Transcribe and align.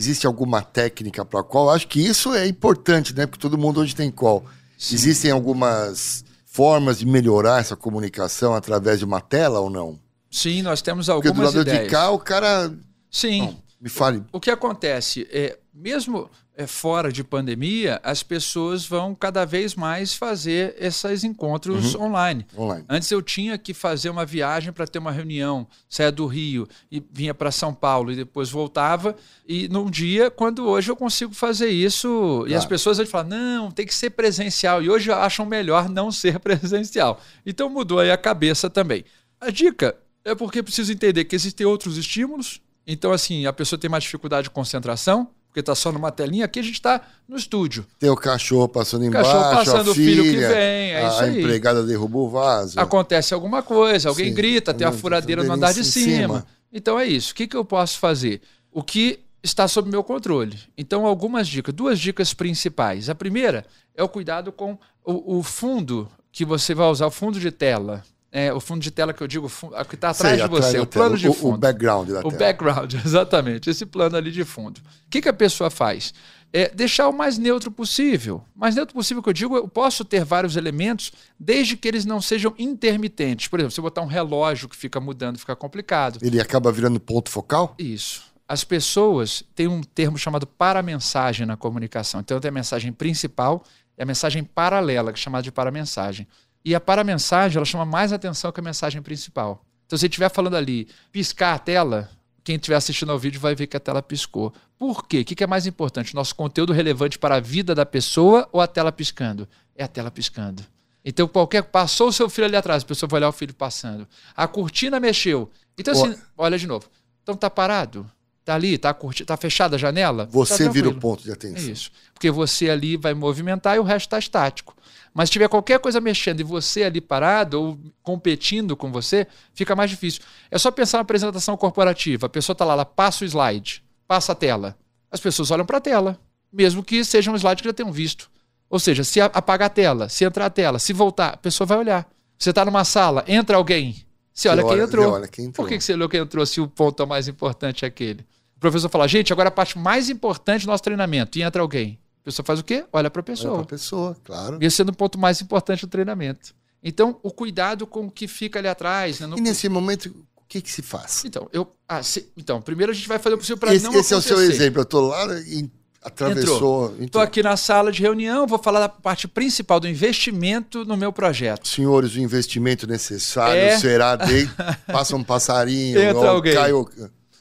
Existe 0.00 0.26
alguma 0.26 0.62
técnica 0.62 1.26
para 1.26 1.42
qual? 1.42 1.68
Acho 1.68 1.86
que 1.86 2.00
isso 2.00 2.34
é 2.34 2.46
importante, 2.46 3.14
né? 3.14 3.26
Porque 3.26 3.38
todo 3.38 3.58
mundo 3.58 3.80
hoje 3.80 3.94
tem 3.94 4.10
call. 4.10 4.42
Sim. 4.78 4.94
Existem 4.94 5.30
algumas 5.30 6.24
formas 6.46 7.00
de 7.00 7.04
melhorar 7.04 7.60
essa 7.60 7.76
comunicação 7.76 8.54
através 8.54 8.98
de 8.98 9.04
uma 9.04 9.20
tela 9.20 9.60
ou 9.60 9.68
não? 9.68 10.00
Sim, 10.30 10.62
nós 10.62 10.80
temos 10.80 11.10
algumas 11.10 11.36
Porque 11.36 11.52
do 11.52 11.58
lado 11.58 11.60
ideias. 11.68 11.84
de 11.84 11.90
cá 11.90 12.10
o 12.10 12.18
cara... 12.18 12.72
Sim. 13.10 13.42
Não, 13.42 13.56
me 13.78 13.90
fale. 13.90 14.24
O, 14.32 14.38
o 14.38 14.40
que 14.40 14.50
acontece 14.50 15.28
é, 15.30 15.58
mesmo 15.72 16.28
é, 16.56 16.66
fora 16.66 17.10
de 17.12 17.22
pandemia, 17.24 18.00
as 18.02 18.22
pessoas 18.22 18.84
vão 18.84 19.14
cada 19.14 19.44
vez 19.44 19.74
mais 19.74 20.12
fazer 20.14 20.74
esses 20.78 21.24
encontros 21.24 21.94
Uhum. 21.94 22.02
online. 22.06 22.46
Online. 22.56 22.84
Antes 22.88 23.10
eu 23.10 23.22
tinha 23.22 23.56
que 23.56 23.72
fazer 23.72 24.10
uma 24.10 24.26
viagem 24.26 24.72
para 24.72 24.86
ter 24.86 24.98
uma 24.98 25.12
reunião, 25.12 25.66
saia 25.88 26.12
do 26.12 26.26
Rio 26.26 26.68
e 26.90 27.02
vinha 27.12 27.32
para 27.32 27.50
São 27.50 27.72
Paulo 27.72 28.12
e 28.12 28.16
depois 28.16 28.50
voltava. 28.50 29.16
E 29.48 29.68
num 29.68 29.88
dia, 29.88 30.30
quando 30.30 30.66
hoje 30.66 30.90
eu 30.90 30.96
consigo 30.96 31.32
fazer 31.34 31.70
isso, 31.70 32.44
e 32.46 32.54
as 32.54 32.60
Claro. 32.64 32.68
pessoas 32.68 32.98
hoje 32.98 33.10
falam: 33.10 33.28
não, 33.28 33.70
tem 33.70 33.86
que 33.86 33.94
ser 33.94 34.10
presencial. 34.10 34.82
E 34.82 34.90
hoje 34.90 35.10
acham 35.10 35.46
melhor 35.46 35.88
não 35.88 36.10
ser 36.12 36.38
presencial. 36.40 37.20
Então 37.46 37.70
mudou 37.70 38.00
aí 38.00 38.10
a 38.10 38.18
cabeça 38.18 38.68
também. 38.68 39.04
A 39.40 39.50
dica 39.50 39.96
é 40.24 40.34
porque 40.34 40.62
preciso 40.62 40.92
entender 40.92 41.24
que 41.24 41.34
existem 41.34 41.66
outros 41.66 41.96
estímulos. 41.96 42.60
Então, 42.86 43.12
assim, 43.12 43.46
a 43.46 43.52
pessoa 43.52 43.78
tem 43.78 43.88
mais 43.88 44.02
dificuldade 44.04 44.44
de 44.44 44.50
concentração, 44.50 45.28
porque 45.50 45.60
está 45.60 45.74
só 45.74 45.90
numa 45.90 46.12
telinha. 46.12 46.44
Aqui 46.44 46.60
a 46.60 46.62
gente 46.62 46.74
está 46.74 47.02
no 47.28 47.36
estúdio. 47.36 47.84
Tem 47.98 48.08
o 48.08 48.16
cachorro 48.16 48.68
passando 48.68 49.04
embaixo, 49.04 49.30
Cachorro 49.30 49.56
passando, 49.56 49.88
a 49.88 49.90
o 49.90 49.94
filho 49.94 50.22
que 50.22 50.30
filha, 50.30 50.48
vem, 50.48 50.92
é 50.92 51.04
a, 51.04 51.08
isso 51.08 51.20
a 51.20 51.24
aí. 51.24 51.40
empregada 51.40 51.84
derrubou 51.84 52.28
o 52.28 52.30
vaso. 52.30 52.78
acontece 52.78 53.34
alguma 53.34 53.60
coisa, 53.62 54.08
alguém 54.08 54.28
Sim, 54.28 54.34
grita, 54.34 54.72
tem 54.72 54.86
a 54.86 54.92
furadeira 54.92 55.42
no 55.42 55.52
andar 55.52 55.74
de 55.74 55.84
cima. 55.84 56.06
cima. 56.06 56.46
Então 56.72 56.98
é 56.98 57.04
isso. 57.04 57.32
O 57.32 57.34
que, 57.34 57.48
que 57.48 57.56
eu 57.56 57.64
posso 57.64 57.98
fazer? 57.98 58.40
O 58.70 58.82
que 58.82 59.20
está 59.42 59.66
sob 59.66 59.90
meu 59.90 60.04
controle. 60.04 60.58
Então, 60.76 61.06
algumas 61.06 61.48
dicas, 61.48 61.74
duas 61.74 61.98
dicas 61.98 62.32
principais. 62.32 63.08
A 63.08 63.14
primeira 63.14 63.66
é 63.94 64.02
o 64.02 64.08
cuidado 64.08 64.52
com 64.52 64.78
o, 65.04 65.38
o 65.38 65.42
fundo 65.42 66.08
que 66.30 66.44
você 66.44 66.74
vai 66.74 66.86
usar, 66.88 67.06
o 67.06 67.10
fundo 67.10 67.40
de 67.40 67.50
tela. 67.50 68.04
É, 68.32 68.52
o 68.52 68.60
fundo 68.60 68.80
de 68.80 68.92
tela 68.92 69.12
que 69.12 69.20
eu 69.20 69.26
digo, 69.26 69.46
o 69.62 69.84
que 69.84 69.96
está 69.96 70.10
atrás 70.10 70.38
Sei, 70.38 70.44
de 70.44 70.48
você, 70.48 70.76
da 70.76 70.82
o 70.84 70.86
plano 70.86 71.16
tela, 71.16 71.18
de 71.18 71.28
o- 71.28 71.32
fundo. 71.34 71.54
O 71.54 71.58
background 71.58 72.08
da 72.10 72.20
O 72.20 72.22
tela. 72.24 72.36
background, 72.38 72.94
exatamente, 73.04 73.68
esse 73.68 73.84
plano 73.84 74.16
ali 74.16 74.30
de 74.30 74.44
fundo. 74.44 74.78
O 74.78 75.10
que, 75.10 75.20
que 75.20 75.28
a 75.28 75.32
pessoa 75.32 75.68
faz? 75.68 76.14
É 76.52 76.68
deixar 76.68 77.08
o 77.08 77.12
mais 77.12 77.38
neutro 77.38 77.70
possível. 77.72 78.42
Mais 78.54 78.74
neutro 78.76 78.94
possível 78.94 79.20
que 79.22 79.28
eu 79.28 79.32
digo, 79.32 79.56
eu 79.56 79.66
posso 79.68 80.04
ter 80.04 80.24
vários 80.24 80.56
elementos, 80.56 81.12
desde 81.38 81.76
que 81.76 81.86
eles 81.88 82.04
não 82.04 82.20
sejam 82.20 82.54
intermitentes. 82.58 83.48
Por 83.48 83.58
exemplo, 83.58 83.72
se 83.72 83.80
eu 83.80 83.84
botar 83.84 84.02
um 84.02 84.06
relógio 84.06 84.68
que 84.68 84.76
fica 84.76 85.00
mudando, 85.00 85.38
fica 85.38 85.54
complicado. 85.56 86.18
Ele 86.22 86.40
acaba 86.40 86.70
virando 86.72 86.98
ponto 87.00 87.30
focal? 87.30 87.74
Isso. 87.78 88.22
As 88.48 88.64
pessoas 88.64 89.44
têm 89.54 89.68
um 89.68 89.80
termo 89.82 90.18
chamado 90.18 90.44
paramensagem 90.46 91.46
na 91.46 91.56
comunicação. 91.56 92.20
Então 92.20 92.40
tem 92.40 92.48
a 92.48 92.52
mensagem 92.52 92.92
principal 92.92 93.62
e 93.96 94.02
a 94.02 94.06
mensagem 94.06 94.42
paralela, 94.42 95.12
que 95.12 95.18
é 95.20 95.22
chamada 95.22 95.42
de 95.42 95.52
paramensagem. 95.52 96.26
E 96.64 96.74
a 96.74 96.80
paramensagem, 96.80 97.56
ela 97.56 97.64
chama 97.64 97.84
mais 97.84 98.12
atenção 98.12 98.52
que 98.52 98.60
a 98.60 98.62
mensagem 98.62 99.00
principal. 99.02 99.64
Então 99.86 99.98
se 99.98 100.06
estiver 100.06 100.30
falando 100.30 100.56
ali, 100.56 100.88
piscar 101.10 101.54
a 101.54 101.58
tela, 101.58 102.10
quem 102.44 102.56
estiver 102.56 102.76
assistindo 102.76 103.10
ao 103.10 103.18
vídeo 103.18 103.40
vai 103.40 103.54
ver 103.54 103.66
que 103.66 103.76
a 103.76 103.80
tela 103.80 104.02
piscou. 104.02 104.52
Por 104.78 105.06
quê? 105.06 105.20
O 105.20 105.24
que 105.24 105.42
é 105.42 105.46
mais 105.46 105.66
importante? 105.66 106.14
Nosso 106.14 106.34
conteúdo 106.34 106.72
relevante 106.72 107.18
para 107.18 107.36
a 107.36 107.40
vida 107.40 107.74
da 107.74 107.84
pessoa 107.84 108.48
ou 108.52 108.60
a 108.60 108.66
tela 108.66 108.90
piscando? 108.92 109.48
É 109.74 109.84
a 109.84 109.88
tela 109.88 110.10
piscando. 110.10 110.64
Então, 111.04 111.26
qualquer. 111.26 111.62
Passou 111.62 112.08
o 112.08 112.12
seu 112.12 112.28
filho 112.28 112.46
ali 112.46 112.56
atrás, 112.56 112.82
a 112.82 112.86
pessoa 112.86 113.08
vai 113.08 113.18
olhar 113.20 113.28
o 113.28 113.32
filho 113.32 113.54
passando. 113.54 114.06
A 114.36 114.46
cortina 114.46 115.00
mexeu. 115.00 115.50
Então, 115.78 115.92
assim, 115.92 116.18
olha 116.36 116.58
de 116.58 116.66
novo. 116.66 116.90
Então 117.22 117.34
tá 117.34 117.48
parado? 117.48 118.10
Tá 118.50 118.54
ali, 118.56 118.76
tá, 118.78 118.92
curti... 118.92 119.24
tá 119.24 119.36
fechada 119.36 119.76
a 119.76 119.78
janela? 119.78 120.26
Você 120.30 120.64
tá 120.64 120.70
vira 120.72 120.88
o 120.88 120.94
ponto 120.94 121.22
de 121.22 121.30
É 121.30 121.34
atenção. 121.34 121.70
isso. 121.70 121.90
Porque 122.12 122.30
você 122.30 122.68
ali 122.68 122.96
vai 122.96 123.14
movimentar 123.14 123.76
e 123.76 123.78
o 123.78 123.82
resto 123.84 124.06
está 124.06 124.18
estático. 124.18 124.74
Mas 125.14 125.28
se 125.28 125.32
tiver 125.34 125.48
qualquer 125.48 125.78
coisa 125.78 126.00
mexendo 126.00 126.40
e 126.40 126.42
você 126.42 126.82
ali 126.82 127.00
parado 127.00 127.60
ou 127.60 127.78
competindo 128.02 128.76
com 128.76 128.90
você, 128.90 129.26
fica 129.54 129.76
mais 129.76 129.88
difícil. 129.90 130.20
É 130.50 130.58
só 130.58 130.70
pensar 130.70 130.98
na 130.98 131.02
apresentação 131.02 131.56
corporativa. 131.56 132.26
A 132.26 132.28
pessoa 132.28 132.54
está 132.54 132.64
lá, 132.64 132.72
ela 132.72 132.84
passa 132.84 133.24
o 133.24 133.26
slide, 133.26 133.84
passa 134.06 134.32
a 134.32 134.34
tela. 134.34 134.76
As 135.12 135.20
pessoas 135.20 135.50
olham 135.52 135.64
para 135.64 135.78
a 135.78 135.80
tela, 135.80 136.18
mesmo 136.52 136.82
que 136.82 137.04
seja 137.04 137.30
um 137.30 137.36
slide 137.36 137.62
que 137.62 137.68
já 137.68 137.72
tenham 137.72 137.92
visto. 137.92 138.28
Ou 138.68 138.78
seja, 138.80 139.04
se 139.04 139.20
apagar 139.20 139.66
a 139.66 139.70
tela, 139.70 140.08
se 140.08 140.24
entrar 140.24 140.46
a 140.46 140.50
tela, 140.50 140.78
se 140.80 140.92
voltar, 140.92 141.34
a 141.34 141.36
pessoa 141.36 141.66
vai 141.66 141.78
olhar. 141.78 142.08
Você 142.38 142.50
está 142.50 142.64
numa 142.64 142.84
sala, 142.84 143.24
entra 143.28 143.56
alguém, 143.56 144.04
você 144.32 144.48
olha, 144.48 144.62
quem 144.62 144.70
olha- 144.72 144.82
entrou. 144.84 145.04
você 145.04 145.10
olha 145.12 145.28
quem 145.28 145.44
entrou. 145.46 145.64
Por 145.64 145.68
que 145.68 145.78
que 145.78 145.84
você 145.84 145.92
olhou 145.92 146.08
quem 146.08 146.20
entrou 146.20 146.46
se 146.46 146.60
o 146.60 146.66
ponto 146.68 147.06
mais 147.06 147.28
importante 147.28 147.84
é 147.84 147.88
aquele? 147.88 148.24
O 148.60 148.66
professor 148.68 148.90
fala, 148.90 149.08
gente, 149.08 149.32
agora 149.32 149.48
a 149.48 149.50
parte 149.50 149.78
mais 149.78 150.10
importante 150.10 150.66
do 150.66 150.70
nosso 150.70 150.82
treinamento. 150.82 151.38
E 151.38 151.42
entra 151.42 151.62
alguém. 151.62 151.98
A 152.20 152.24
pessoa 152.26 152.44
faz 152.44 152.60
o 152.60 152.62
quê? 152.62 152.84
Olha 152.92 153.08
para 153.10 153.20
a 153.20 153.24
Olha 153.26 153.34
pessoa. 153.34 153.56
pra 153.56 153.64
pessoa, 153.64 154.16
claro. 154.22 154.58
Esse 154.60 154.76
sendo 154.76 154.90
o 154.90 154.94
ponto 154.94 155.18
mais 155.18 155.40
importante 155.40 155.80
do 155.86 155.88
treinamento. 155.88 156.54
Então, 156.84 157.18
o 157.22 157.30
cuidado 157.30 157.86
com 157.86 158.04
o 158.06 158.10
que 158.10 158.28
fica 158.28 158.58
ali 158.58 158.68
atrás. 158.68 159.18
Né? 159.20 159.26
No- 159.26 159.38
E 159.38 159.40
nesse 159.40 159.66
momento, 159.70 160.14
o 160.36 160.42
que 160.46 160.60
que 160.60 160.70
se 160.70 160.82
faz? 160.82 161.24
Então, 161.24 161.48
eu, 161.54 161.72
ah, 161.88 162.02
se- 162.02 162.30
então, 162.36 162.60
primeiro 162.60 162.92
a 162.92 162.94
gente 162.94 163.08
vai 163.08 163.18
fazer 163.18 163.34
o 163.34 163.38
possível 163.38 163.56
para 163.56 163.70
não 163.70 163.94
esse 163.94 164.12
é 164.12 164.16
o 164.18 164.20
seu 164.20 164.36
acontecer. 164.36 164.52
exemplo. 164.62 164.82
Eu 164.82 164.84
tô 164.84 165.00
lá 165.08 165.24
e 165.40 165.70
atravessou. 166.02 166.94
Estou 167.00 167.22
aqui 167.22 167.42
na 167.42 167.56
sala 167.56 167.90
de 167.90 168.02
reunião, 168.02 168.46
vou 168.46 168.58
falar 168.58 168.80
da 168.80 168.88
parte 168.90 169.26
principal 169.26 169.80
do 169.80 169.88
investimento 169.88 170.84
no 170.84 170.98
meu 170.98 171.12
projeto. 171.14 171.66
senhores, 171.66 172.14
o 172.14 172.20
investimento 172.20 172.86
necessário 172.86 173.58
É. 173.60 173.78
será 173.78 174.16
de... 174.16 174.50
Passa 174.86 175.16
um 175.16 175.24
passarinho, 175.24 175.98
Entra 175.98 176.18
ou 176.18 176.28
alguém. 176.28 176.54
cai 176.54 176.72
o- 176.74 176.88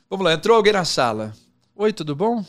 Vamos 0.10 0.26
lá, 0.26 0.34
entrou 0.34 0.58
alguém 0.58 0.74
na 0.74 0.84
sala. 0.86 1.34
Oi, 1.76 1.94
tudo 1.94 2.16
bom? 2.16 2.44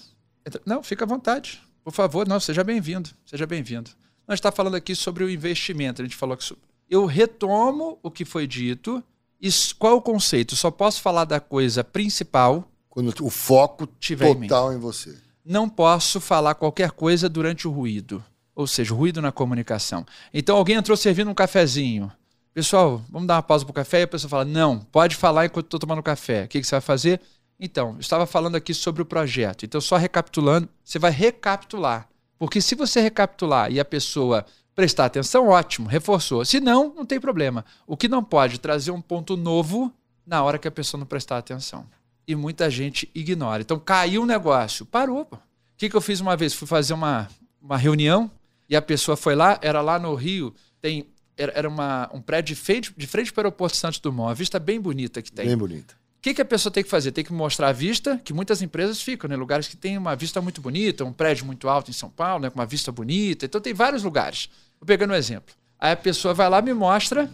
Entra- 0.47 0.63
Não, 0.65 0.83
fica 0.83 1.05
à 1.05 1.07
vontade. 1.07 1.61
Por 1.85 1.93
favor, 1.93 2.27
não, 2.27 2.41
seja 2.41 2.65
bem-vindo. 2.65 3.11
Seja 3.27 3.47
bem-vindo. 3.47 3.91
Nós 4.27 4.39
está 4.39 4.51
falando 4.51 4.77
aqui 4.77 4.95
sobre 4.95 5.25
o 5.25 5.31
investimento. 5.31 6.01
A 6.01 6.05
gente 6.05 6.17
falou 6.17 6.37
que 6.37 6.57
eu 6.89 7.05
retomo 7.05 7.99
o 8.03 8.11
que 8.11 8.25
foi 8.25 8.47
dito. 8.47 9.03
E 9.39 9.51
qual 9.79 9.93
é 9.93 9.97
o 9.97 10.01
conceito? 10.01 10.57
Só 10.57 10.71
posso 10.71 11.03
falar 11.03 11.25
da 11.25 11.39
coisa 11.39 11.85
principal. 11.85 12.67
Quando 12.89 13.13
o 13.21 13.31
foco 13.31 13.87
Tiver 13.99 14.29
em 14.31 14.41
total 14.43 14.73
em, 14.73 14.79
você. 14.79 15.17
Não 15.45 15.69
posso 15.69 16.21
falar 16.21 16.55
qualquer 16.55 16.93
coisa 16.93 17.29
durante 17.29 17.69
o 17.69 17.71
ruído. 17.71 18.25
Ou 18.55 18.67
seja, 18.67 18.95
ruído 18.95 19.21
na 19.21 19.33
comunicação. 19.33 20.07
Então 20.33 20.57
alguém 20.57 20.77
entrou 20.77 20.97
servindo 20.97 21.31
um 21.31 21.35
cafezinho. 21.35 22.11
Pessoal, 22.53 23.03
vamos 23.09 23.29
dar 23.29 23.37
uma 23.37 23.43
pausa 23.43 23.65
para 23.65 23.71
o 23.71 23.75
café? 23.75 24.01
E 24.01 24.03
a 24.03 24.09
pessoa 24.09 24.29
fala: 24.29 24.45
Não, 24.45 24.81
pode 24.81 25.15
falar 25.17 25.47
enquanto 25.47 25.67
estou 25.67 25.81
tomando 25.81 26.03
café. 26.03 26.45
O 26.45 26.49
que, 26.49 26.61
que 26.61 26.67
você 26.67 26.75
vai 26.75 26.81
fazer? 26.81 27.21
Então, 27.61 27.93
eu 27.93 28.01
estava 28.01 28.27
falando 28.27 28.57
aqui 28.57 28.73
sobre 28.73 29.03
o 29.03 29.05
projeto. 29.05 29.67
Então, 29.67 29.81
só 29.83 29.99
recapitulando, 29.99 30.67
você 30.83 30.99
vai 30.99 31.11
recapitular. 31.11 32.09
Porque 32.39 32.59
se 32.59 32.75
você 32.75 33.03
recapitular 33.03 33.71
e 33.71 33.79
a 33.79 33.85
pessoa 33.85 34.47
prestar 34.75 35.05
atenção, 35.05 35.49
ótimo, 35.49 35.87
reforçou. 35.87 36.43
Se 36.43 36.59
não, 36.59 36.95
não 36.95 37.05
tem 37.05 37.21
problema. 37.21 37.63
O 37.87 37.99
que 37.99 38.09
não 38.09 38.25
pode 38.25 38.59
trazer 38.59 38.91
um 38.91 39.01
ponto 39.03 39.37
novo 39.37 39.93
na 40.27 40.43
hora 40.43 40.59
que 40.59 40.67
a 40.67 40.71
pessoa 40.71 40.99
não 40.99 41.07
prestar 41.07 41.37
atenção. 41.37 41.87
E 42.27 42.35
muita 42.35 42.71
gente 42.71 43.11
ignora. 43.15 43.61
Então, 43.61 43.79
caiu 43.79 44.23
o 44.23 44.27
negócio. 44.27 44.87
Parou. 44.87 45.29
O 45.31 45.39
que, 45.77 45.91
que 45.91 45.97
eu 45.97 46.01
fiz 46.01 46.21
uma 46.21 46.37
vez? 46.37 46.55
Fui 46.55 46.67
fazer 46.67 46.95
uma, 46.95 47.29
uma 47.61 47.77
reunião 47.77 48.31
e 48.71 48.75
a 48.75 48.81
pessoa 48.81 49.19
foi 49.19 49.35
lá, 49.35 49.59
era 49.61 49.83
lá 49.83 49.99
no 49.99 50.15
Rio, 50.15 50.55
tem 50.81 51.07
era 51.37 51.67
uma, 51.67 52.11
um 52.13 52.21
prédio 52.21 52.55
de 52.55 52.61
frente, 52.61 52.93
de 52.95 53.07
frente 53.07 53.33
para 53.33 53.41
o 53.41 53.47
aeroporto 53.47 53.75
Santos 53.75 53.99
Dumont, 53.99 54.29
uma 54.29 54.35
vista 54.35 54.59
bem 54.59 54.79
bonita 54.79 55.23
que 55.23 55.33
tem. 55.33 55.47
Bem 55.47 55.57
bonita. 55.57 56.00
O 56.21 56.23
que, 56.23 56.35
que 56.35 56.43
a 56.43 56.45
pessoa 56.45 56.71
tem 56.71 56.85
que 56.85 56.91
fazer? 56.91 57.13
Tem 57.13 57.25
que 57.25 57.33
mostrar 57.33 57.69
a 57.69 57.73
vista, 57.73 58.21
que 58.23 58.35
muitas 58.35 58.61
empresas 58.61 59.01
ficam, 59.01 59.27
né? 59.29 59.37
Lugares 59.37 59.67
que 59.67 59.75
tem 59.77 59.97
uma 59.97 60.15
vista 60.15 60.39
muito 60.43 60.61
bonita, 60.61 61.03
um 61.03 61.15
prédio 61.15 61.47
muito 61.47 61.67
alto 61.67 61.91
em 61.91 61.95
São 61.95 62.11
Paulo, 62.11 62.43
né? 62.43 62.51
com 62.51 62.59
uma 62.59 62.67
vista 62.67 62.93
bonita. 62.93 63.47
Então 63.47 63.59
tem 63.59 63.73
vários 63.73 64.03
lugares. 64.03 64.51
Vou 64.79 64.87
pegando 64.87 65.13
um 65.13 65.17
exemplo. 65.17 65.55
Aí 65.79 65.93
a 65.93 65.97
pessoa 65.97 66.35
vai 66.35 66.47
lá, 66.51 66.61
me 66.61 66.75
mostra 66.75 67.31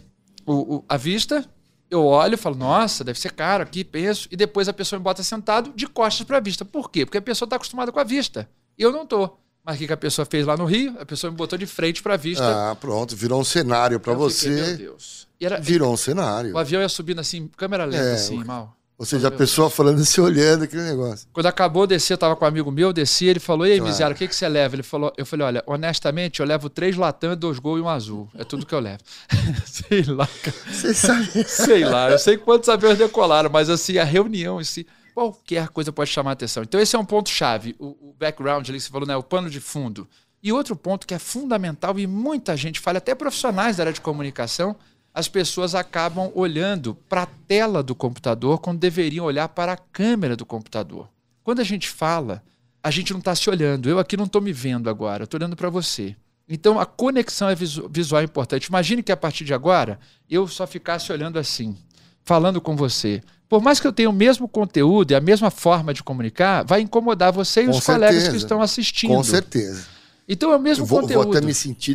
o, 0.47 0.77
o- 0.77 0.85
a 0.89 0.97
vista, 0.97 1.45
eu 1.91 2.05
olho, 2.05 2.39
falo, 2.39 2.55
nossa, 2.55 3.03
deve 3.03 3.19
ser 3.19 3.33
caro 3.33 3.65
aqui, 3.65 3.83
penso, 3.83 4.29
e 4.31 4.37
depois 4.37 4.69
a 4.69 4.73
pessoa 4.73 5.01
me 5.01 5.03
bota 5.03 5.21
sentado 5.25 5.73
de 5.75 5.89
costas 5.89 6.25
para 6.25 6.37
a 6.37 6.41
vista. 6.41 6.65
Por 6.65 6.89
quê? 6.89 7.05
Porque 7.05 7.19
a 7.19 7.23
pessoa 7.23 7.47
está 7.47 7.57
acostumada 7.57 7.91
com 7.91 7.99
a 7.99 8.05
vista. 8.05 8.49
E 8.79 8.83
eu 8.85 8.93
não 8.93 9.05
tô. 9.05 9.37
Mas 9.65 9.75
o 9.75 9.79
que, 9.81 9.89
que 9.89 9.93
a 9.93 9.97
pessoa 9.97 10.25
fez 10.25 10.47
lá 10.47 10.57
no 10.57 10.65
Rio? 10.65 10.95
A 11.01 11.05
pessoa 11.05 11.29
me 11.29 11.37
botou 11.37 11.59
de 11.59 11.67
frente 11.67 12.01
para 12.05 12.15
a 12.15 12.17
vista. 12.17 12.71
Ah, 12.71 12.77
pronto. 12.77 13.17
Virou 13.17 13.41
um 13.41 13.45
cenário 13.45 13.99
para 13.99 14.13
Eu 14.13 14.31
fiquei, 14.31 14.51
meu 14.53 14.65
você. 14.65 14.77
Deus. 14.77 15.27
Era, 15.41 15.59
Virou 15.59 15.93
um 15.93 15.97
cenário. 15.97 16.55
o 16.55 16.59
avião 16.59 16.81
ia 16.81 16.89
subindo 16.89 17.21
assim, 17.21 17.49
câmera 17.57 17.85
lenta, 17.85 18.05
É, 18.05 18.13
assim, 18.15 18.41
o- 18.41 18.47
mal. 18.47 18.76
Ou 18.99 19.05
seja, 19.05 19.29
a 19.29 19.31
pessoa 19.31 19.69
falando 19.69 20.01
e 20.01 20.05
se 20.07 20.21
olhando 20.21 20.65
aquele 20.65 20.83
negócio. 20.83 21.29
Quando 21.33 21.47
acabou 21.47 21.87
de 21.87 21.95
descer, 21.95 22.15
eu 22.15 22.19
tava 22.19 22.35
com 22.35 22.45
um 22.45 22.49
amigo 22.49 22.71
meu, 22.71 22.93
desci, 22.93 23.27
ele 23.27 23.41
falou, 23.41 23.67
e 23.67 23.73
aí, 23.73 23.79
Claro. 23.79 23.93
Miséria, 23.93 24.15
o 24.15 24.17
que, 24.17 24.27
que 24.27 24.35
você 24.35 24.49
leva? 24.49 24.75
Ele 24.75 24.83
falou, 24.83 25.13
eu 25.17 25.27
falei, 25.27 25.47
olha, 25.47 25.65
honestamente, 25.67 26.41
eu 26.41 26.47
levo 26.47 26.71
três 26.71 26.97
latam, 26.97 27.37
dois 27.37 27.59
gol 27.59 27.79
e 27.79 27.81
um 27.83 27.89
azul. 27.89 28.29
É 28.39 28.45
tudo 28.45 28.65
que 28.65 28.75
eu 28.75 28.81
levo. 28.81 29.01
sei 29.67 30.03
lá, 30.05 30.27
cara. 30.27 30.95
Sabe. 30.95 31.45
sei 31.47 31.85
lá. 31.85 32.11
Eu 32.11 32.19
sei 32.19 32.37
quantos 32.39 32.69
aviões 32.69 32.97
decolaram, 32.97 33.51
mas 33.51 33.69
assim, 33.69 33.99
a 33.99 34.05
reunião 34.05 34.63
si, 34.65 34.87
qualquer 35.15 35.69
coisa 35.69 35.93
pode 35.93 36.11
chamar 36.11 36.31
a 36.31 36.33
atenção. 36.33 36.63
Então 36.63 36.81
esse 36.81 36.97
é 36.97 36.99
um 36.99 37.05
ponto-chave, 37.05 37.77
o, 37.79 38.11
o 38.11 38.15
background 38.19 38.69
ali 38.69 38.79
que 38.79 38.85
você 38.85 38.91
falou, 38.91 39.07
né? 39.07 39.17
O 39.17 39.23
pano 39.23 39.51
de 39.51 39.61
fundo. 39.61 40.09
E 40.43 40.53
outro 40.53 40.77
ponto 40.77 41.07
que 41.07 41.15
é 41.15 41.19
fundamental 41.19 41.99
e 41.99 42.07
muita 42.07 42.57
gente 42.57 42.79
fala, 42.81 42.99
até 42.99 43.15
profissionais 43.15 43.77
da 43.77 43.83
área 43.83 43.93
de 43.93 44.01
comunicação, 44.01 44.77
as 45.17 45.29
pessoas 45.29 45.75
acabam 45.75 46.31
olhando 46.35 46.95
para 47.09 47.23
a 47.23 47.27
tela 47.27 47.83
do 47.83 47.95
computador 47.95 48.59
quando 48.59 48.79
deveriam 48.79 49.25
olhar 49.25 49.49
para 49.49 49.73
a 49.73 49.77
câmera 49.79 50.37
do 50.37 50.45
computador. 50.45 51.09
Quando 51.43 51.61
a 51.61 51.65
gente 51.65 51.89
fala, 51.89 52.43
a 52.83 52.91
gente 52.91 53.15
não 53.15 53.21
está 53.21 53.35
se 53.35 53.49
olhando. 53.49 53.89
Eu 53.89 53.99
aqui 53.99 54.15
não 54.15 54.27
estou 54.27 54.43
me 54.43 54.53
vendo 54.53 54.91
agora, 54.91 55.25
estou 55.25 55.39
olhando 55.39 55.57
para 55.57 55.71
você. 55.71 56.15
Então 56.47 56.79
a 56.79 56.85
conexão 56.85 57.49
é 57.49 57.55
visual 57.55 58.21
é 58.21 58.25
importante. 58.25 58.67
Imagine 58.67 59.03
que 59.03 59.11
a 59.11 59.17
partir 59.17 59.47
de 59.47 59.55
agora 59.55 59.99
eu 60.29 60.47
só 60.47 60.67
ficasse 60.67 61.11
olhando 61.11 61.39
assim, 61.39 61.75
falando 62.23 62.61
com 62.61 62.77
você. 62.77 63.23
Por 63.49 63.63
mais 63.63 63.81
que 63.81 63.87
eu 63.87 63.95
tenha 63.95 64.11
o 64.11 64.13
mesmo 64.13 64.47
conteúdo 64.47 65.13
e 65.13 65.15
a 65.15 65.21
mesma 65.21 65.51
forma 65.51 65.95
de 65.95 66.03
comunicar, 66.03 66.63
vai 66.63 66.83
incomodar 66.83 67.33
você 67.33 67.63
e 67.63 67.65
Com 67.65 67.71
os 67.71 67.87
colegas 67.87 68.17
certeza. 68.17 68.31
que 68.33 68.37
estão 68.37 68.61
assistindo. 68.61 69.15
Com 69.15 69.25
certeza. 69.25 69.87
Então 70.29 70.53
é 70.53 70.57
o 70.57 70.61
mesmo 70.61 70.83
Eu 70.83 70.87
vou, 70.87 71.01
conteúdo. 71.01 71.25
vou 71.29 71.33
até 71.39 71.47
me 71.47 71.55
sentir 71.55 71.95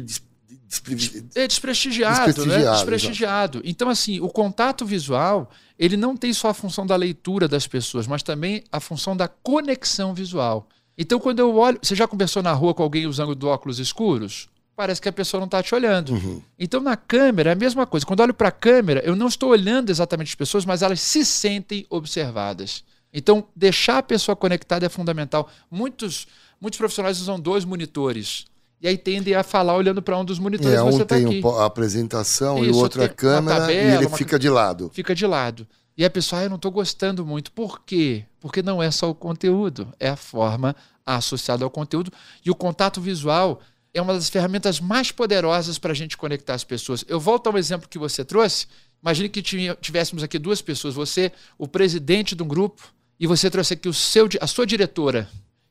des- 0.72 0.80
desprevi- 0.98 1.28
É 1.36 1.48
desprestigiado, 1.48 2.20
né? 2.20 2.26
Desprestigiado, 2.26 2.78
Desprestigiado. 2.78 3.62
Então, 3.66 3.90
assim, 3.90 4.20
o 4.22 4.30
contato 4.30 4.86
visual, 4.86 5.52
ele 5.78 5.98
não 5.98 6.16
tem 6.16 6.32
só 6.34 6.50
a 6.50 6.54
função 6.54 6.86
da 6.86 6.96
leitura 6.96 7.48
das 7.48 7.68
pessoas, 7.68 8.08
mas 8.08 8.24
também 8.24 8.64
a 8.72 8.80
função 8.80 9.16
da 9.16 9.28
conexão 9.28 10.14
visual. 10.14 10.68
Então, 10.98 11.20
quando 11.20 11.40
eu 11.40 11.56
olho. 11.56 11.80
Você 11.82 11.96
já 11.96 12.08
conversou 12.08 12.42
na 12.44 12.54
rua 12.54 12.74
com 12.74 12.84
alguém 12.84 13.06
usando 13.08 13.34
do 13.36 13.48
óculos 13.48 13.80
escuros? 13.80 14.48
Parece 14.76 15.02
que 15.02 15.10
a 15.10 15.14
pessoa 15.14 15.40
não 15.40 15.46
está 15.46 15.62
te 15.62 15.76
olhando. 15.76 16.14
Uhum. 16.14 16.42
Então, 16.58 16.80
na 16.82 16.96
câmera, 16.96 17.50
é 17.50 17.54
a 17.54 17.56
mesma 17.56 17.86
coisa. 17.86 18.06
Quando 18.06 18.20
eu 18.20 18.24
olho 18.26 18.34
para 18.34 18.48
a 18.48 18.52
câmera, 18.52 19.02
eu 19.04 19.16
não 19.16 19.28
estou 19.28 19.50
olhando 19.50 19.90
exatamente 19.90 20.30
as 20.30 20.36
pessoas, 20.36 20.66
mas 20.66 20.82
elas 20.82 21.00
se 21.02 21.24
sentem 21.26 21.86
observadas. 21.90 22.84
Então, 23.14 23.46
deixar 23.56 23.98
a 23.98 24.04
pessoa 24.04 24.36
conectada 24.36 24.86
é 24.86 24.90
fundamental. 24.90 25.50
Muitos, 25.70 26.28
muitos 26.60 26.78
profissionais 26.78 27.20
usam 27.20 27.40
dois 27.40 27.66
monitores. 27.66 28.46
E 28.81 28.88
aí 28.88 28.98
tendem 28.98 29.36
a 29.36 29.44
falar 29.44 29.75
olhando 29.75 30.01
para 30.01 30.18
um 30.18 30.25
dos 30.25 30.39
monitores 30.39 30.74
É, 30.75 30.81
um 30.81 30.92
você 30.92 31.04
está 31.04 31.16
tem 31.16 31.25
aqui. 31.25 31.42
a 31.45 31.66
apresentação 31.66 32.57
e 32.63 32.68
o 32.68 32.72
Isso, 32.72 32.80
outro 32.80 33.04
a 33.04 33.07
tem 33.07 33.12
uma 33.12 33.16
câmera 33.16 33.57
e 33.57 33.60
tabela, 33.60 33.95
ele 33.98 34.06
uma- 34.07 34.18
fica 34.18 34.39
de 34.39 34.50
lado. 34.50 34.89
Fica 34.94 35.13
de 35.13 35.28
lado. 35.28 35.68
E 35.95 36.04
a 36.04 36.10
pessoa, 36.10 36.42
ah, 36.42 36.45
eu 36.45 36.50
não 36.50 36.56
estou 36.56 36.72
gostando 36.72 37.24
muito. 37.25 37.51
Por 37.51 37.81
quê? 37.86 38.25
Porque 38.39 38.63
não 38.63 38.81
é 38.81 38.89
só 38.89 39.10
o 39.10 39.13
conteúdo, 39.13 39.94
é 40.00 40.10
a 40.10 40.16
forma 40.16 40.75
associada 41.06 41.63
ao 41.63 41.69
conteúdo. 41.69 42.12
E 42.44 42.50
o 42.50 42.56
contato 42.56 43.00
visual 43.00 43.62
é 43.94 44.01
uma 44.01 44.13
das 44.13 44.30
ferramentas 44.30 44.80
mais 44.80 45.12
poderosas 45.12 45.77
para 45.77 45.92
a 45.92 45.95
gente 45.95 46.18
conectar 46.18 46.56
as 46.56 46.63
pessoas. 46.63 47.06
Eu 47.07 47.19
volto 47.19 47.48
ao 47.48 47.57
exemplo 47.57 47.88
que 47.89 48.00
você 48.00 48.24
trouxe. 48.25 48.66
Imagine 49.04 49.30
que 49.30 49.42
tivéssemos 49.80 50.24
aqui 50.24 50.39
duas 50.39 50.62
pessoas, 50.62 50.95
você, 50.95 51.31
o 51.57 51.68
presidente 51.68 52.36
de 52.36 52.42
um 52.42 52.48
grupo, 52.48 52.81
e 53.19 53.27
você 53.27 53.50
trouxe 53.50 53.74
aqui 53.74 53.89
o 53.89 53.94
seu, 53.94 54.27
a 54.39 54.48
sua 54.48 54.66
diretora. 54.66 55.27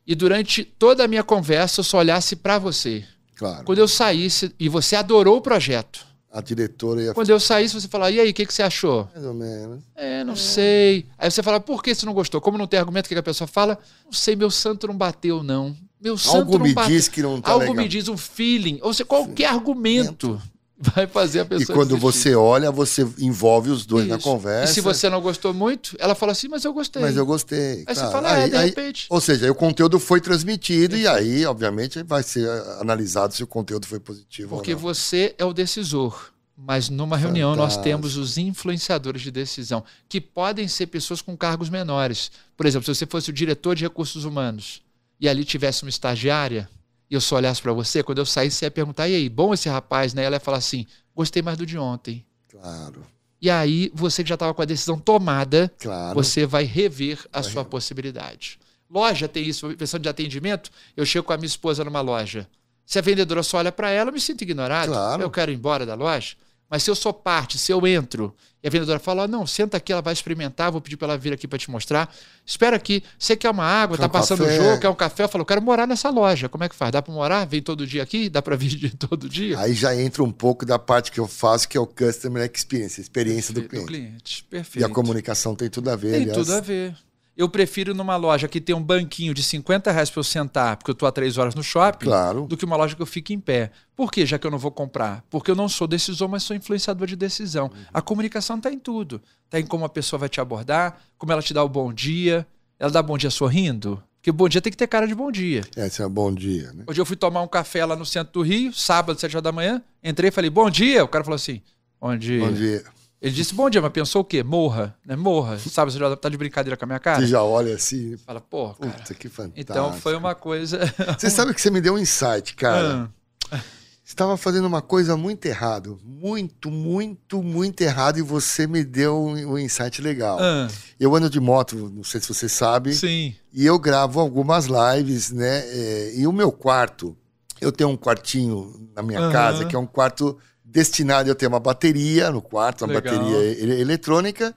E 0.06 0.14
durante 0.14 0.64
toda 0.64 1.04
a 1.04 1.08
minha 1.08 1.22
conversa 1.22 1.80
eu 1.80 1.84
só 1.84 1.98
olhasse 1.98 2.36
para 2.36 2.58
você. 2.58 3.04
Claro. 3.36 3.64
Quando 3.64 3.78
eu 3.78 3.88
saísse, 3.88 4.54
e 4.58 4.68
você 4.68 4.96
adorou 4.96 5.38
o 5.38 5.40
projeto. 5.40 6.04
A 6.32 6.40
diretora 6.40 7.02
ia 7.02 7.14
Quando 7.14 7.30
eu 7.30 7.40
saísse, 7.40 7.74
você 7.74 7.88
falar, 7.88 8.10
e 8.12 8.20
aí, 8.20 8.30
o 8.30 8.34
que, 8.34 8.46
que 8.46 8.54
você 8.54 8.62
achou? 8.62 9.08
mais 9.12 9.26
ou 9.26 9.34
menos. 9.34 9.80
É, 9.96 10.22
não 10.22 10.36
sei. 10.36 11.06
Aí 11.18 11.28
você 11.30 11.42
fala, 11.42 11.58
por 11.58 11.82
que 11.82 11.92
você 11.94 12.06
não 12.06 12.12
gostou? 12.14 12.40
Como 12.40 12.56
não 12.56 12.68
tem 12.68 12.78
argumento, 12.78 13.06
o 13.06 13.08
que 13.08 13.14
que 13.14 13.18
a 13.18 13.22
pessoa 13.22 13.48
fala? 13.48 13.76
Não 14.04 14.12
sei, 14.12 14.36
meu 14.36 14.50
santo 14.50 14.86
não 14.86 14.96
bateu, 14.96 15.42
não. 15.42 15.76
Meu 16.00 16.16
santo 16.16 16.36
Algo 16.36 16.58
não 16.58 16.66
me 16.66 16.72
bateu. 16.72 16.94
diz 16.94 17.08
que 17.08 17.20
não 17.20 17.40
tá 17.40 17.50
Algo 17.50 17.64
legal. 17.66 17.76
me 17.82 17.88
diz 17.88 18.08
um 18.08 18.16
feeling. 18.16 18.78
Ou 18.82 18.92
seja, 18.92 19.04
qualquer 19.04 19.46
argumento 19.46 20.40
vai 20.80 21.06
fazer 21.06 21.40
a 21.40 21.42
E 21.42 21.46
pessoa 21.46 21.76
quando 21.76 21.88
desistir. 21.96 22.00
você 22.30 22.34
olha, 22.34 22.70
você 22.70 23.06
envolve 23.18 23.68
os 23.70 23.84
dois 23.84 24.08
na 24.08 24.16
Isso. 24.16 24.24
conversa. 24.24 24.72
E 24.72 24.74
se 24.74 24.80
você 24.80 25.10
não 25.10 25.20
gostou 25.20 25.52
muito, 25.52 25.94
ela 25.98 26.14
fala 26.14 26.32
assim, 26.32 26.48
mas 26.48 26.64
eu 26.64 26.72
gostei. 26.72 27.02
Mas 27.02 27.16
eu 27.16 27.26
gostei. 27.26 27.84
Aí 27.86 27.94
você 27.94 28.00
claro. 28.00 28.10
fala, 28.12 28.30
é, 28.38 28.42
Aí- 28.44 28.50
de 28.50 28.56
aí- 28.56 28.68
repente. 28.70 29.06
Ou 29.10 29.20
seja, 29.20 29.44
aí 29.44 29.50
o 29.50 29.54
conteúdo 29.54 30.00
foi 30.00 30.20
transmitido 30.20 30.96
e 30.96 31.06
aí, 31.06 31.44
obviamente, 31.44 32.02
vai 32.02 32.22
ser 32.22 32.48
ah, 32.48 32.78
analisado 32.80 33.34
se 33.34 33.42
o 33.42 33.46
conteúdo 33.46 33.86
foi 33.86 34.00
positivo 34.00 34.56
Porque 34.56 34.72
ou 34.72 34.76
não. 34.80 34.82
você 34.82 35.34
é 35.38 35.44
o 35.44 35.52
decisor. 35.52 36.30
Mas 36.62 36.90
numa 36.90 37.16
reunião 37.16 37.50
nós 37.50 37.74
Fantástico. 37.74 37.84
temos 37.84 38.16
os 38.18 38.36
influenciadores 38.36 39.22
de 39.22 39.30
decisão, 39.30 39.82
que 40.06 40.20
podem 40.20 40.68
ser 40.68 40.86
pessoas 40.88 41.22
com 41.22 41.34
cargos 41.36 41.70
menores. 41.70 42.30
Por 42.54 42.66
exemplo, 42.66 42.84
se 42.84 42.94
você 42.98 43.06
fosse 43.06 43.30
o 43.30 43.32
diretor 43.32 43.74
de 43.74 43.84
recursos 43.84 44.24
humanos 44.26 44.82
e 45.18 45.26
ali 45.26 45.42
tivesse 45.42 45.82
uma 45.84 45.88
estagiária, 45.88 46.68
e 47.10 47.14
eu 47.14 47.20
só 47.20 47.36
olhasse 47.36 47.60
para 47.60 47.72
você, 47.72 48.02
quando 48.02 48.18
eu 48.18 48.26
saísse, 48.26 48.56
você 48.56 48.66
ia 48.66 48.70
perguntar: 48.70 49.08
e 49.08 49.16
aí, 49.16 49.28
bom 49.28 49.52
esse 49.52 49.68
rapaz, 49.68 50.14
né? 50.14 50.22
Ela 50.22 50.36
ia 50.36 50.40
falar 50.40 50.58
assim: 50.58 50.86
gostei 51.14 51.42
mais 51.42 51.58
do 51.58 51.66
de 51.66 51.76
ontem. 51.76 52.24
Claro, 52.48 53.04
E 53.40 53.50
aí, 53.50 53.90
você 53.94 54.22
que 54.22 54.28
já 54.28 54.34
estava 54.34 54.52
com 54.54 54.62
a 54.62 54.66
decisão 54.66 54.98
tomada, 54.98 55.72
claro. 55.78 56.14
você 56.14 56.46
vai 56.46 56.64
rever 56.64 57.18
a 57.32 57.40
Vai 57.40 57.50
sua 57.50 57.64
possibilidade. 57.64 58.58
Loja 58.88 59.28
tem 59.28 59.46
isso, 59.46 59.74
questão 59.76 60.00
de 60.00 60.08
atendimento. 60.08 60.70
Eu 60.96 61.06
chego 61.06 61.24
com 61.26 61.32
a 61.32 61.36
minha 61.36 61.46
esposa 61.46 61.84
numa 61.84 62.00
loja. 62.00 62.48
Se 62.84 62.98
a 62.98 63.02
vendedora 63.02 63.42
só 63.42 63.58
olha 63.58 63.70
para 63.70 63.90
ela, 63.90 64.10
eu 64.10 64.14
me 64.14 64.20
sinto 64.20 64.42
ignorado. 64.42 64.88
Claro. 64.88 65.22
Eu 65.22 65.30
quero 65.30 65.52
ir 65.52 65.54
embora 65.54 65.86
da 65.86 65.94
loja. 65.94 66.36
Mas 66.68 66.82
se 66.82 66.90
eu 66.90 66.94
sou 66.94 67.12
parte, 67.12 67.56
se 67.56 67.72
eu 67.72 67.86
entro 67.86 68.34
e 68.62 68.68
a 68.68 68.70
vendedora 68.70 68.98
fala: 68.98 69.22
"Ó, 69.24 69.28
não, 69.28 69.46
senta 69.46 69.76
aqui, 69.76 69.92
ela 69.92 70.02
vai 70.02 70.12
experimentar, 70.12 70.70
vou 70.70 70.80
pedir 70.80 70.96
para 70.96 71.08
ela 71.08 71.18
vir 71.18 71.32
aqui 71.32 71.48
para 71.48 71.58
te 71.58 71.70
mostrar. 71.70 72.14
Espera 72.44 72.76
aqui, 72.76 73.02
você 73.18 73.36
quer 73.36 73.50
uma 73.50 73.64
água, 73.64 73.96
Quer 73.96 74.02
tá 74.02 74.06
um 74.08 74.10
passando 74.10 74.44
o 74.44 74.50
jogo, 74.50 74.80
quer 74.80 74.88
um 74.88 74.94
café? 74.94 75.24
Eu 75.24 75.28
falo: 75.28 75.42
eu 75.42 75.46
quero 75.46 75.62
morar 75.62 75.86
nessa 75.86 76.10
loja. 76.10 76.48
Como 76.48 76.64
é 76.64 76.68
que 76.68 76.74
faz? 76.74 76.92
Dá 76.92 77.00
para 77.00 77.12
morar? 77.14 77.44
Vem 77.46 77.62
todo 77.62 77.86
dia 77.86 78.02
aqui? 78.02 78.28
Dá 78.28 78.42
para 78.42 78.56
vir 78.56 78.70
de 78.76 78.90
todo 78.90 79.28
dia? 79.28 79.58
Aí 79.58 79.74
já 79.74 79.94
entra 79.94 80.22
um 80.22 80.32
pouco 80.32 80.66
da 80.66 80.78
parte 80.78 81.10
que 81.10 81.20
eu 81.20 81.26
faço, 81.26 81.68
que 81.68 81.76
é 81.76 81.80
o 81.80 81.86
Customer 81.86 82.50
Experience, 82.52 83.00
a 83.00 83.02
experiência 83.02 83.54
do 83.54 83.62
cliente. 83.62 84.44
E 84.46 84.50
Perfeito. 84.50 84.84
a 84.84 84.88
comunicação 84.88 85.54
tem 85.54 85.68
tudo 85.70 85.90
a 85.90 85.96
ver, 85.96 86.12
Tem 86.12 86.22
aliás. 86.22 86.38
tudo 86.38 86.52
a 86.54 86.60
ver. 86.60 86.94
Eu 87.36 87.48
prefiro 87.48 87.92
ir 87.92 87.94
numa 87.94 88.16
loja 88.16 88.46
que 88.48 88.60
tem 88.60 88.74
um 88.74 88.82
banquinho 88.82 89.32
de 89.32 89.42
50 89.42 89.90
reais 89.92 90.10
para 90.10 90.20
eu 90.20 90.24
sentar, 90.24 90.76
porque 90.76 90.90
eu 90.90 90.94
tô 90.94 91.06
há 91.06 91.12
três 91.12 91.38
horas 91.38 91.54
no 91.54 91.62
shopping, 91.62 92.04
Claro. 92.06 92.46
do 92.46 92.56
que 92.56 92.64
uma 92.64 92.76
loja 92.76 92.94
que 92.94 93.00
eu 93.00 93.06
fique 93.06 93.32
em 93.32 93.40
pé. 93.40 93.70
Por 93.96 94.12
quê? 94.12 94.26
Já 94.26 94.38
que 94.38 94.46
eu 94.46 94.50
não 94.50 94.58
vou 94.58 94.70
comprar? 94.70 95.24
Porque 95.30 95.50
eu 95.50 95.54
não 95.54 95.68
sou 95.68 95.86
decisor, 95.86 96.28
mas 96.28 96.42
sou 96.42 96.54
influenciador 96.54 97.06
de 97.06 97.16
decisão. 97.16 97.66
Uhum. 97.66 97.84
A 97.94 98.02
comunicação 98.02 98.56
está 98.56 98.70
em 98.70 98.78
tudo. 98.78 99.22
Está 99.46 99.58
em 99.58 99.64
como 99.64 99.84
a 99.84 99.88
pessoa 99.88 100.18
vai 100.20 100.28
te 100.28 100.40
abordar, 100.40 101.00
como 101.16 101.32
ela 101.32 101.40
te 101.42 101.54
dá 101.54 101.62
o 101.64 101.68
bom 101.68 101.92
dia. 101.92 102.46
Ela 102.78 102.90
dá 102.90 103.02
bom 103.02 103.16
dia 103.16 103.30
sorrindo? 103.30 104.02
Porque 104.20 104.30
bom 104.32 104.48
dia 104.48 104.60
tem 104.60 104.70
que 104.70 104.76
ter 104.76 104.86
cara 104.86 105.06
de 105.06 105.14
bom 105.14 105.30
dia. 105.32 105.62
Esse 105.76 106.02
é 106.02 106.06
um 106.06 106.10
bom 106.10 106.30
dia, 106.34 106.72
né? 106.74 106.84
Hoje 106.86 107.00
eu 107.00 107.06
fui 107.06 107.16
tomar 107.16 107.40
um 107.40 107.48
café 107.48 107.86
lá 107.86 107.96
no 107.96 108.04
centro 108.04 108.34
do 108.34 108.42
Rio, 108.42 108.70
sábado, 108.74 109.18
sete 109.18 109.34
horas 109.34 109.44
da 109.44 109.52
manhã. 109.52 109.82
Entrei 110.04 110.28
e 110.28 110.30
falei, 110.32 110.50
bom 110.50 110.68
dia. 110.68 111.02
O 111.02 111.08
cara 111.08 111.24
falou 111.24 111.36
assim, 111.36 111.62
bom 111.98 112.14
dia. 112.16 112.40
Bom 112.46 112.52
dia. 112.52 112.84
Ele 113.20 113.34
disse 113.34 113.52
bom 113.54 113.68
dia, 113.68 113.82
mas 113.82 113.92
pensou 113.92 114.22
o 114.22 114.24
quê? 114.24 114.42
Morra, 114.42 114.96
né? 115.04 115.14
Morra. 115.14 115.58
Sabe, 115.68 115.92
você 115.92 115.98
já 115.98 116.16
tá 116.16 116.28
de 116.28 116.38
brincadeira 116.38 116.76
com 116.76 116.84
a 116.84 116.86
minha 116.86 116.98
cara? 116.98 117.20
Você 117.20 117.26
já 117.26 117.42
olha 117.42 117.74
assim, 117.74 118.16
Fala, 118.16 118.40
pô, 118.40 118.72
cara. 118.74 118.92
puta, 118.92 119.14
que 119.14 119.28
fantástico. 119.28 119.60
Então 119.60 119.92
foi 119.92 120.16
uma 120.16 120.34
coisa. 120.34 120.80
Você 121.18 121.28
sabe 121.28 121.52
que 121.52 121.60
você 121.60 121.70
me 121.70 121.80
deu 121.82 121.94
um 121.94 121.98
insight, 121.98 122.54
cara. 122.56 123.10
Ah, 123.50 123.56
Você 124.02 124.14
estava 124.14 124.36
fazendo 124.38 124.64
uma 124.66 124.80
coisa 124.80 125.16
muito 125.18 125.44
errado. 125.44 126.00
Muito, 126.02 126.70
muito, 126.70 127.42
muito 127.42 127.80
errado 127.82 128.18
e 128.18 128.22
você 128.22 128.66
me 128.66 128.82
deu 128.82 129.22
um, 129.22 129.58
insight 129.58 130.00
legal. 130.00 130.38
ah, 130.40 130.66
Eu 130.98 131.14
ando 131.14 131.28
de 131.28 131.38
moto, 131.38 131.76
não 131.94 132.02
sei 132.02 132.20
se 132.22 132.28
você 132.28 132.48
sabe, 132.48 132.94
sim. 132.94 133.34
e 133.52 133.66
eu 133.66 133.78
gravo 133.78 134.18
algumas 134.18 134.66
lives, 134.66 135.30
né? 135.30 135.58
é, 135.66 136.12
e 136.16 136.26
o 136.26 136.32
meu 136.32 136.50
quarto, 136.50 137.14
eu 137.60 137.70
tenho 137.70 137.90
um 137.90 137.96
quartinho 137.96 138.88
na 138.96 139.02
minha 139.02 139.20
Aham. 139.20 139.30
casa, 139.30 139.64
que 139.66 139.76
é 139.76 139.78
um 139.78 139.86
quarto 139.86 140.38
destinado 140.70 141.28
a 141.28 141.30
eu 141.30 141.34
ter 141.34 141.46
uma 141.46 141.60
bateria 141.60 142.30
no 142.30 142.40
quarto, 142.40 142.84
uma 142.84 142.94
Legal. 142.94 143.14
bateria 143.18 143.36
ele- 143.38 143.80
eletrônica. 143.80 144.54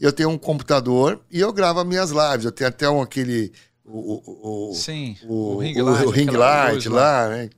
Eu 0.00 0.12
tenho 0.12 0.30
um 0.30 0.38
computador 0.38 1.20
e 1.30 1.38
eu 1.40 1.52
gravo 1.52 1.80
as 1.80 1.86
minhas 1.86 2.10
lives. 2.10 2.44
Eu 2.44 2.52
tenho 2.52 2.68
até 2.68 2.88
um 2.90 3.00
aquele. 3.00 3.52
O, 3.84 4.14
o, 4.14 4.70
o- 4.70 4.74
Sim. 4.74 5.16
o, 5.24 5.54
O 5.56 5.58
ring 5.58 5.80
o- 5.80 5.84
light, 5.84 6.06
o 6.06 6.10
ring 6.10 6.28
aquela 6.28 6.64
light 6.64 6.88
lá, 6.88 7.28
né? 7.28 7.50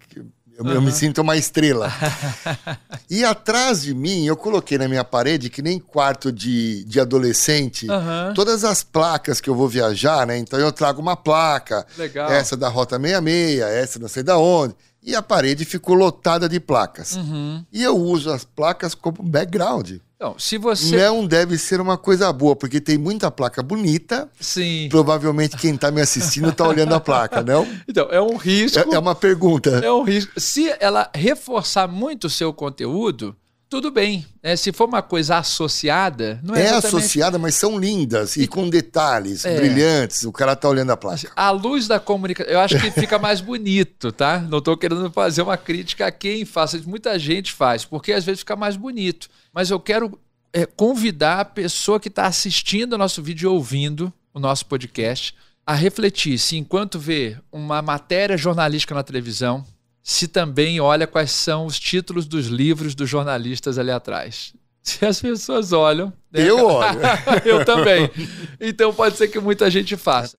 Eu, 0.56 0.64
eu 0.66 0.80
me 0.82 0.92
sinto 0.92 1.20
uma 1.22 1.36
estrela. 1.36 1.90
e 3.10 3.24
atrás 3.24 3.82
de 3.82 3.94
mim, 3.94 4.24
eu 4.26 4.36
coloquei 4.36 4.78
na 4.78 4.86
minha 4.88 5.02
parede, 5.04 5.50
que 5.50 5.60
nem 5.62 5.78
quarto 5.80 6.30
de, 6.30 6.84
de 6.84 7.00
adolescente, 7.00 7.90
Aham. 7.90 8.32
todas 8.34 8.62
as 8.64 8.82
placas 8.84 9.40
que 9.40 9.50
eu 9.50 9.54
vou 9.54 9.68
viajar, 9.68 10.26
né? 10.26 10.36
Então 10.38 10.58
eu 10.58 10.70
trago 10.70 11.00
uma 11.00 11.16
placa, 11.16 11.84
Legal. 11.98 12.30
essa 12.30 12.56
da 12.56 12.68
Rota 12.68 12.98
66, 13.00 13.60
essa 13.60 13.98
não 13.98 14.08
sei 14.08 14.22
da 14.22 14.38
onde. 14.38 14.74
E 15.04 15.14
a 15.14 15.20
parede 15.20 15.64
ficou 15.66 15.94
lotada 15.94 16.48
de 16.48 16.58
placas. 16.58 17.16
Uhum. 17.16 17.62
E 17.70 17.82
eu 17.82 17.94
uso 17.96 18.30
as 18.30 18.44
placas 18.44 18.94
como 18.94 19.22
background. 19.22 19.98
Então, 20.16 20.36
se 20.38 20.56
você. 20.56 20.96
Não 20.96 21.26
deve 21.26 21.58
ser 21.58 21.80
uma 21.80 21.98
coisa 21.98 22.32
boa, 22.32 22.56
porque 22.56 22.80
tem 22.80 22.96
muita 22.96 23.30
placa 23.30 23.62
bonita. 23.62 24.26
Sim. 24.40 24.88
Provavelmente 24.88 25.58
quem 25.58 25.74
está 25.74 25.90
me 25.90 26.00
assistindo 26.00 26.48
está 26.48 26.66
olhando 26.66 26.94
a 26.94 27.00
placa, 27.00 27.42
não? 27.42 27.66
Então, 27.86 28.08
é 28.10 28.20
um 28.20 28.36
risco. 28.36 28.78
É, 28.78 28.94
é 28.94 28.98
uma 28.98 29.14
pergunta. 29.14 29.70
É 29.84 29.92
um 29.92 30.02
risco. 30.02 30.40
Se 30.40 30.74
ela 30.80 31.10
reforçar 31.14 31.86
muito 31.86 32.24
o 32.28 32.30
seu 32.30 32.52
conteúdo, 32.52 33.36
tudo 33.74 33.90
bem. 33.90 34.24
né? 34.42 34.54
Se 34.54 34.72
for 34.72 34.86
uma 34.88 35.02
coisa 35.02 35.38
associada, 35.38 36.38
não 36.44 36.54
é, 36.54 36.60
É 36.60 36.62
exatamente... 36.66 36.86
associada, 36.96 37.38
mas 37.38 37.54
são 37.56 37.76
lindas 37.78 38.36
e 38.36 38.46
com 38.46 38.68
detalhes 38.68 39.44
É. 39.44 39.56
brilhantes. 39.56 40.22
O 40.24 40.30
cara 40.32 40.54
tá 40.54 40.68
olhando 40.68 40.90
a 40.92 40.96
placa. 40.96 41.28
A 41.34 41.50
luz 41.50 41.88
da 41.88 41.98
comunicação, 41.98 42.52
eu 42.52 42.60
acho 42.60 42.78
que 42.78 42.90
fica 42.92 43.18
mais 43.18 43.40
bonito, 43.40 44.12
tá? 44.12 44.38
Não 44.38 44.58
estou 44.58 44.76
querendo 44.76 45.10
fazer 45.10 45.42
uma 45.42 45.56
crítica 45.56 46.06
a 46.06 46.12
quem 46.12 46.44
faça, 46.44 46.80
muita 46.86 47.18
gente 47.18 47.52
faz, 47.52 47.84
porque 47.84 48.12
às 48.12 48.24
vezes 48.24 48.40
fica 48.40 48.54
mais 48.54 48.76
bonito. 48.76 49.28
Mas 49.52 49.70
eu 49.70 49.80
quero 49.80 50.16
é, 50.52 50.64
convidar 50.66 51.40
a 51.40 51.44
pessoa 51.44 51.98
que 51.98 52.08
está 52.08 52.26
assistindo 52.26 52.92
o 52.92 52.98
nosso 52.98 53.20
vídeo 53.22 53.50
e 53.50 53.52
ouvindo 53.52 54.12
o 54.32 54.38
nosso 54.38 54.66
podcast 54.66 55.34
a 55.66 55.74
refletir 55.74 56.38
se 56.38 56.56
enquanto 56.56 56.98
vê 56.98 57.36
uma 57.50 57.80
matéria 57.82 58.36
jornalística 58.36 58.94
na 58.94 59.02
televisão, 59.02 59.64
se 60.06 60.28
também 60.28 60.78
olha 60.80 61.06
quais 61.06 61.30
são 61.30 61.64
os 61.64 61.80
títulos 61.80 62.26
dos 62.26 62.48
livros 62.48 62.94
dos 62.94 63.08
jornalistas 63.08 63.78
ali 63.78 63.90
atrás. 63.90 64.52
Se 64.84 65.02
as 65.06 65.18
pessoas 65.18 65.72
olham. 65.72 66.12
né? 66.30 66.46
Eu 66.46 66.66
olho. 66.66 67.00
eu 67.42 67.64
também. 67.64 68.10
Então 68.60 68.92
pode 68.92 69.16
ser 69.16 69.28
que 69.28 69.40
muita 69.40 69.70
gente 69.70 69.96
faça. 69.96 70.36